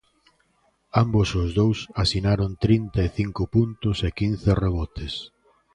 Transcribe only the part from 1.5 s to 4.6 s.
dous asinaron trinta e cinco puntos e quince